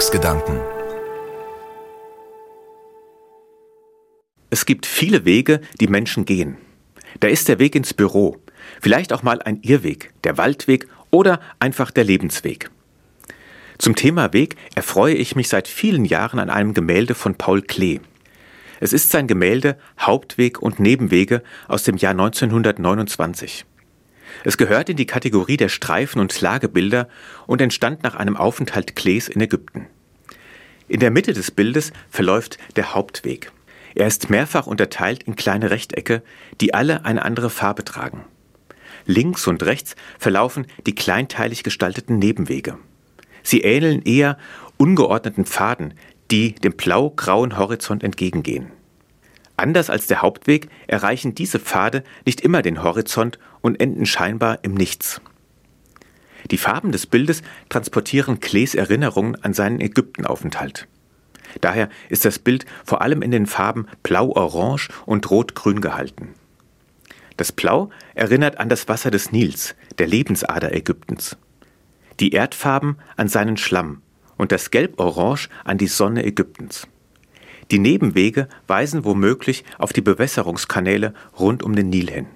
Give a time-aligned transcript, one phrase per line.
[0.00, 0.58] Sonntagsgedanken.
[4.48, 6.56] Es gibt viele Wege, die Menschen gehen.
[7.20, 8.38] Da ist der Weg ins Büro,
[8.80, 12.70] vielleicht auch mal ein Irrweg, der Waldweg oder einfach der Lebensweg.
[13.76, 18.00] Zum Thema Weg erfreue ich mich seit vielen Jahren an einem Gemälde von Paul Klee.
[18.80, 23.66] Es ist sein Gemälde Hauptweg und Nebenwege aus dem Jahr 1929.
[24.44, 27.08] Es gehört in die Kategorie der Streifen- und Lagebilder
[27.46, 29.86] und entstand nach einem Aufenthalt Klees in Ägypten.
[30.88, 33.52] In der Mitte des Bildes verläuft der Hauptweg.
[33.94, 36.22] Er ist mehrfach unterteilt in kleine Rechtecke,
[36.60, 38.24] die alle eine andere Farbe tragen.
[39.06, 42.78] Links und rechts verlaufen die kleinteilig gestalteten Nebenwege.
[43.42, 44.36] Sie ähneln eher
[44.76, 45.94] ungeordneten Pfaden,
[46.30, 48.70] die dem blau-grauen Horizont entgegengehen.
[49.60, 54.72] Anders als der Hauptweg erreichen diese Pfade nicht immer den Horizont und enden scheinbar im
[54.72, 55.20] Nichts.
[56.50, 60.88] Die Farben des Bildes transportieren Klees Erinnerungen an seinen Ägyptenaufenthalt.
[61.60, 66.28] Daher ist das Bild vor allem in den Farben Blau-Orange und Rot-Grün gehalten.
[67.36, 71.36] Das Blau erinnert an das Wasser des Nils, der Lebensader Ägyptens.
[72.18, 74.00] Die Erdfarben an seinen Schlamm
[74.38, 76.88] und das Gelb-Orange an die Sonne Ägyptens.
[77.70, 82.26] Die Nebenwege weisen womöglich auf die Bewässerungskanäle rund um den Nil hin.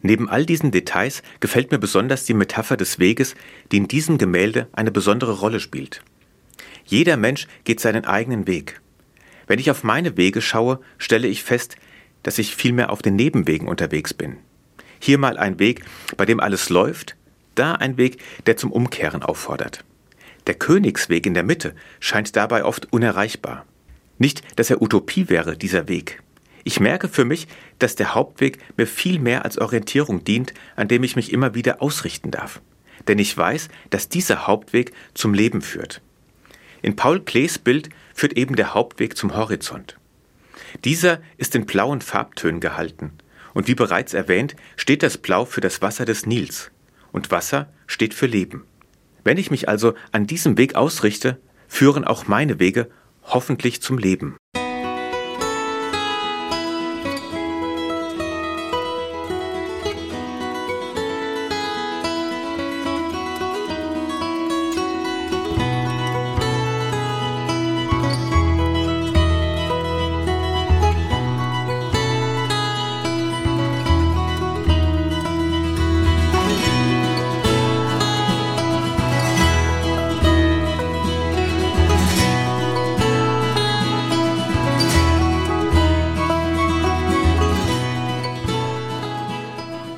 [0.00, 3.34] Neben all diesen Details gefällt mir besonders die Metapher des Weges,
[3.70, 6.02] die in diesem Gemälde eine besondere Rolle spielt.
[6.84, 8.80] Jeder Mensch geht seinen eigenen Weg.
[9.46, 11.76] Wenn ich auf meine Wege schaue, stelle ich fest,
[12.22, 14.38] dass ich vielmehr auf den Nebenwegen unterwegs bin.
[14.98, 15.84] Hier mal ein Weg,
[16.16, 17.16] bei dem alles läuft,
[17.54, 19.84] da ein Weg, der zum Umkehren auffordert.
[20.46, 23.66] Der Königsweg in der Mitte scheint dabei oft unerreichbar.
[24.22, 26.22] Nicht, dass er Utopie wäre, dieser Weg.
[26.62, 27.48] Ich merke für mich,
[27.80, 31.82] dass der Hauptweg mir viel mehr als Orientierung dient, an dem ich mich immer wieder
[31.82, 32.60] ausrichten darf.
[33.08, 36.02] Denn ich weiß, dass dieser Hauptweg zum Leben führt.
[36.82, 39.96] In Paul Klees Bild führt eben der Hauptweg zum Horizont.
[40.84, 43.10] Dieser ist in blauen Farbtönen gehalten.
[43.54, 46.70] Und wie bereits erwähnt, steht das Blau für das Wasser des Nils.
[47.10, 48.62] Und Wasser steht für Leben.
[49.24, 52.88] Wenn ich mich also an diesem Weg ausrichte, führen auch meine Wege
[53.22, 54.36] hoffentlich zum Leben.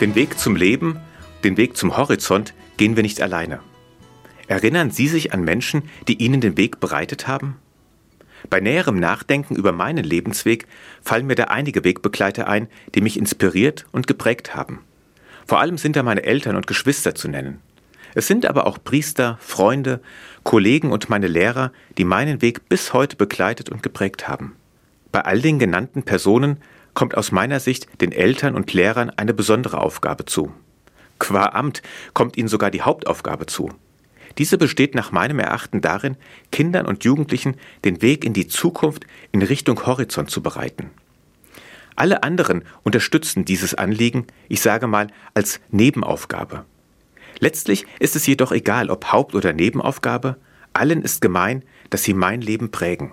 [0.00, 1.00] Den Weg zum Leben,
[1.42, 3.58] den Weg zum Horizont gehen wir nicht alleine.
[4.46, 7.56] Erinnern Sie sich an Menschen, die Ihnen den Weg bereitet haben?
[8.48, 10.68] Bei näherem Nachdenken über meinen Lebensweg
[11.02, 14.84] fallen mir da einige Wegbegleiter ein, die mich inspiriert und geprägt haben.
[15.48, 17.58] Vor allem sind da meine Eltern und Geschwister zu nennen.
[18.14, 20.00] Es sind aber auch Priester, Freunde,
[20.44, 24.54] Kollegen und meine Lehrer, die meinen Weg bis heute begleitet und geprägt haben.
[25.10, 26.58] Bei all den genannten Personen
[26.98, 30.52] kommt aus meiner Sicht den Eltern und Lehrern eine besondere Aufgabe zu.
[31.20, 31.80] Qua Amt
[32.12, 33.70] kommt ihnen sogar die Hauptaufgabe zu.
[34.36, 36.16] Diese besteht nach meinem Erachten darin,
[36.50, 37.54] Kindern und Jugendlichen
[37.84, 40.90] den Weg in die Zukunft in Richtung Horizont zu bereiten.
[41.94, 46.64] Alle anderen unterstützen dieses Anliegen, ich sage mal, als Nebenaufgabe.
[47.38, 50.36] Letztlich ist es jedoch egal, ob Haupt- oder Nebenaufgabe,
[50.72, 53.12] allen ist gemein, dass sie mein Leben prägen.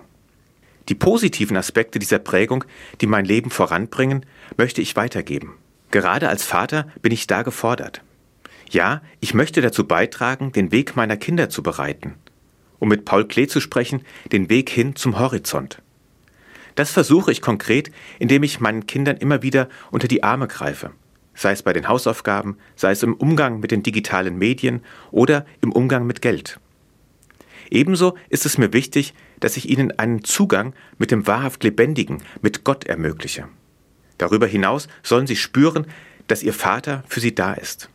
[0.89, 2.63] Die positiven Aspekte dieser Prägung,
[3.01, 4.25] die mein Leben voranbringen,
[4.57, 5.55] möchte ich weitergeben.
[5.91, 8.01] Gerade als Vater bin ich da gefordert.
[8.69, 12.15] Ja, ich möchte dazu beitragen, den Weg meiner Kinder zu bereiten.
[12.79, 15.81] Um mit Paul Klee zu sprechen, den Weg hin zum Horizont.
[16.75, 20.91] Das versuche ich konkret, indem ich meinen Kindern immer wieder unter die Arme greife.
[21.33, 25.71] Sei es bei den Hausaufgaben, sei es im Umgang mit den digitalen Medien oder im
[25.71, 26.59] Umgang mit Geld.
[27.69, 32.63] Ebenso ist es mir wichtig, dass ich ihnen einen Zugang mit dem wahrhaft Lebendigen, mit
[32.63, 33.47] Gott ermögliche.
[34.17, 35.87] Darüber hinaus sollen sie spüren,
[36.27, 37.89] dass ihr Vater für sie da ist.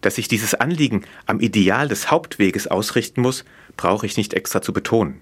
[0.00, 3.44] Dass ich dieses Anliegen am Ideal des Hauptweges ausrichten muss,
[3.76, 5.20] brauche ich nicht extra zu betonen.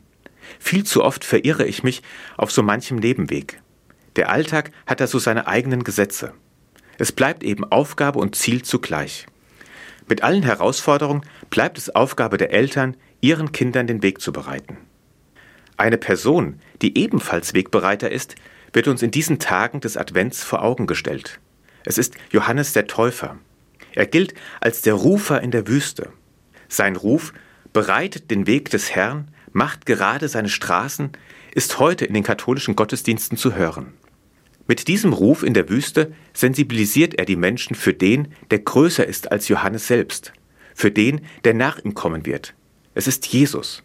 [0.58, 2.02] Viel zu oft verirre ich mich
[2.36, 3.60] auf so manchem Nebenweg.
[4.16, 6.32] Der Alltag hat da so seine eigenen Gesetze.
[6.96, 9.26] Es bleibt eben Aufgabe und Ziel zugleich.
[10.08, 14.78] Mit allen Herausforderungen bleibt es Aufgabe der Eltern, ihren Kindern den Weg zu bereiten.
[15.78, 18.34] Eine Person, die ebenfalls Wegbereiter ist,
[18.72, 21.38] wird uns in diesen Tagen des Advents vor Augen gestellt.
[21.84, 23.38] Es ist Johannes der Täufer.
[23.94, 26.12] Er gilt als der Rufer in der Wüste.
[26.68, 27.32] Sein Ruf
[27.72, 31.12] bereitet den Weg des Herrn, macht gerade seine Straßen,
[31.54, 33.94] ist heute in den katholischen Gottesdiensten zu hören.
[34.66, 39.30] Mit diesem Ruf in der Wüste sensibilisiert er die Menschen für den, der größer ist
[39.30, 40.32] als Johannes selbst,
[40.74, 42.54] für den, der nach ihm kommen wird.
[42.94, 43.84] Es ist Jesus.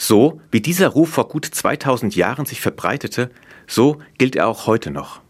[0.00, 3.30] So wie dieser Ruf vor gut 2000 Jahren sich verbreitete,
[3.66, 5.20] so gilt er auch heute noch.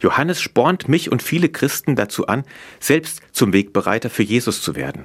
[0.00, 2.42] Johannes spornt mich und viele Christen dazu an,
[2.80, 5.04] selbst zum Wegbereiter für Jesus zu werden.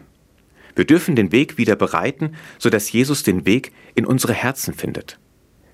[0.75, 5.19] Wir dürfen den Weg wieder bereiten, sodass Jesus den Weg in unsere Herzen findet.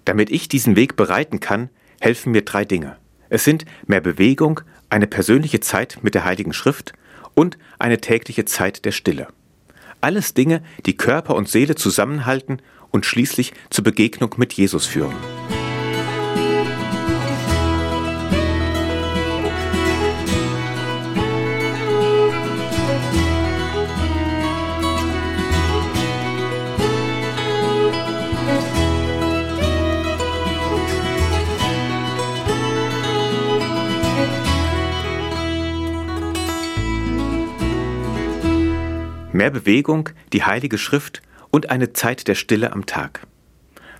[0.03, 1.69] Damit ich diesen Weg bereiten kann,
[2.01, 2.97] helfen mir drei Dinge.
[3.29, 6.93] Es sind mehr Bewegung, eine persönliche Zeit mit der Heiligen Schrift
[7.35, 9.27] und eine tägliche Zeit der Stille.
[10.01, 15.15] Alles Dinge, die Körper und Seele zusammenhalten und schließlich zur Begegnung mit Jesus führen.
[39.31, 43.25] Mehr Bewegung, die Heilige Schrift und eine Zeit der Stille am Tag.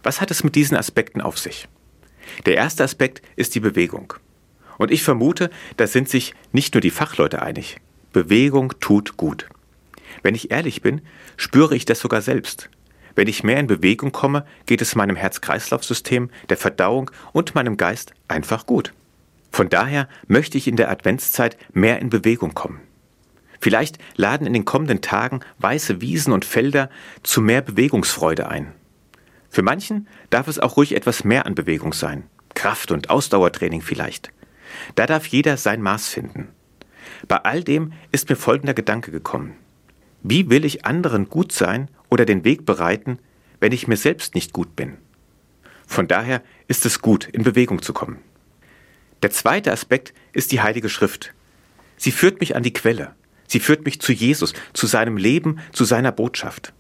[0.04, 1.68] Was hat es mit diesen Aspekten auf sich?
[2.46, 4.14] Der erste Aspekt ist die Bewegung.
[4.78, 7.78] Und ich vermute, da sind sich nicht nur die Fachleute einig.
[8.14, 9.48] Bewegung tut gut.
[10.24, 11.02] Wenn ich ehrlich bin,
[11.38, 12.70] spüre ich das sogar selbst.
[13.16, 18.14] Wenn ich mehr in Bewegung komme, geht es meinem Herz-Kreislauf-System, der Verdauung und meinem Geist
[18.28, 18.94] einfach gut.
[19.52, 22.80] Von daher möchte ich in der Adventszeit mehr in Bewegung kommen.
[23.60, 26.90] Vielleicht laden in den kommenden Tagen weiße Wiesen und Felder
[27.24, 28.74] zu mehr Bewegungsfreude ein.
[29.50, 32.24] Für manchen darf es auch ruhig etwas mehr an Bewegung sein.
[32.54, 34.32] Kraft- und Ausdauertraining vielleicht.
[34.96, 36.50] Da darf jeder sein Maß finden.
[37.28, 39.56] Bei all dem ist mir folgender Gedanke gekommen.
[40.22, 43.20] Wie will ich anderen gut sein oder den Weg bereiten,
[43.60, 44.98] wenn ich mir selbst nicht gut bin?
[45.88, 48.20] Von daher ist es gut, in Bewegung zu kommen.
[49.24, 51.34] Der zweite Aspekt ist die Heilige Schrift.
[51.98, 53.16] Sie führt mich an die Quelle.
[53.50, 56.72] Sie führt mich zu Jesus, zu seinem Leben, zu seiner Botschaft.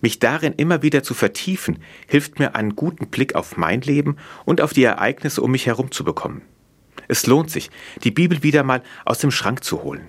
[0.00, 4.60] Mich darin immer wieder zu vertiefen, hilft mir einen guten Blick auf mein Leben und
[4.60, 6.42] auf die Ereignisse um mich herum zu bekommen.
[7.08, 7.70] Es lohnt sich,
[8.04, 10.06] die Bibel wieder mal aus dem Schrank zu holen.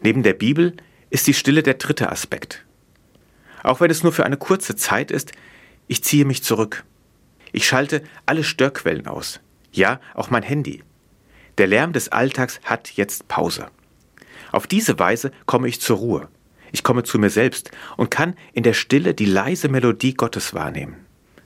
[0.00, 0.76] Neben der Bibel
[1.10, 2.64] ist die Stille der dritte Aspekt.
[3.64, 5.32] Auch wenn es nur für eine kurze Zeit ist,
[5.88, 6.84] ich ziehe mich zurück.
[7.50, 9.40] Ich schalte alle Störquellen aus.
[9.72, 10.84] Ja, auch mein Handy.
[11.58, 13.68] Der Lärm des Alltags hat jetzt Pause.
[14.58, 16.28] Auf diese Weise komme ich zur Ruhe.
[16.72, 20.96] Ich komme zu mir selbst und kann in der Stille die leise Melodie Gottes wahrnehmen,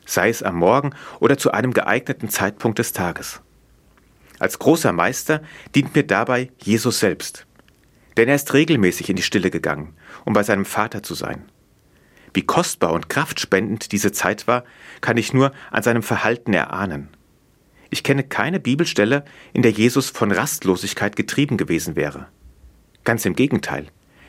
[0.07, 3.43] sei es am Morgen oder zu einem geeigneten Zeitpunkt des Tages.
[4.39, 5.43] Als großer Meister
[5.75, 7.45] dient mir dabei Jesus selbst.
[8.17, 9.93] Denn er ist regelmäßig in die Stille gegangen,
[10.25, 11.45] um bei seinem Vater zu sein.
[12.33, 14.65] Wie kostbar und kraftspendend diese Zeit war,
[15.03, 17.11] kann ich nur an seinem Verhalten erahnen.
[17.91, 22.29] Ich kenne keine Bibelstelle, in der Jesus von Rastlosigkeit getrieben gewesen wäre.
[23.05, 23.87] Ganz im Gegenteil.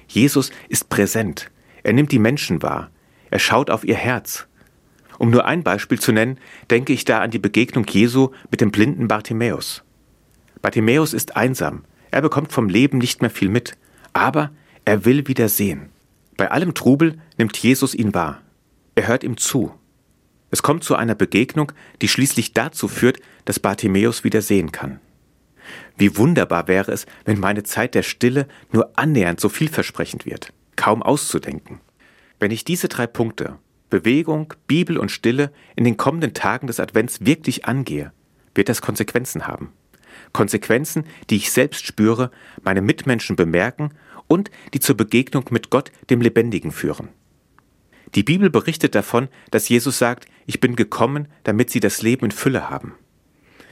[0.07, 1.51] Jesus ist präsent.
[1.83, 2.89] Er nimmt die Menschen wahr.
[3.29, 4.47] Er schaut auf ihr Herz.
[5.19, 6.39] Um nur ein Beispiel zu nennen,
[6.69, 9.83] denke ich da an die Begegnung Jesu mit dem blinden Bartimäus.
[10.61, 11.83] Bartimäus ist einsam.
[12.11, 13.77] Er bekommt vom Leben nicht mehr viel mit.
[14.13, 14.51] Aber
[14.85, 15.89] er will wieder sehen.
[16.37, 18.41] Bei allem Trubel nimmt Jesus ihn wahr.
[18.95, 19.73] Er hört ihm zu.
[20.51, 24.99] Es kommt zu einer Begegnung, die schließlich dazu führt, dass Bartimäus wieder sehen kann.
[25.97, 31.01] Wie wunderbar wäre es, wenn meine Zeit der Stille nur annähernd so vielversprechend wird, kaum
[31.03, 31.79] auszudenken.
[32.39, 33.57] Wenn ich diese drei Punkte
[33.89, 38.11] Bewegung, Bibel und Stille in den kommenden Tagen des Advents wirklich angehe,
[38.55, 39.71] wird das Konsequenzen haben.
[40.31, 42.31] Konsequenzen, die ich selbst spüre,
[42.63, 43.91] meine Mitmenschen bemerken
[44.27, 47.09] und die zur Begegnung mit Gott, dem Lebendigen, führen.
[48.15, 52.31] Die Bibel berichtet davon, dass Jesus sagt, ich bin gekommen, damit sie das Leben in
[52.31, 52.95] Fülle haben.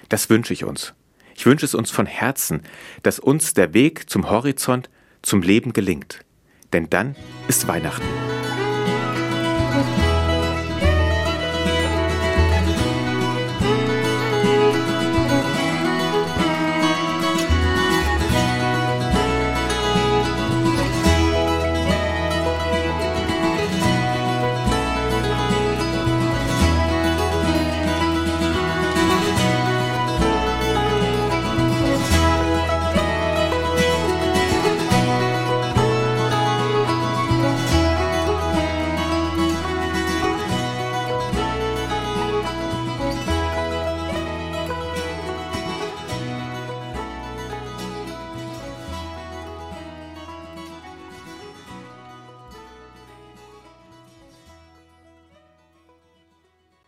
[0.09, 0.93] Das wünsche ich uns.
[1.41, 2.61] Ich wünsche es uns von Herzen,
[3.01, 4.91] dass uns der Weg zum Horizont,
[5.23, 6.19] zum Leben gelingt.
[6.71, 7.15] Denn dann
[7.47, 8.05] ist Weihnachten.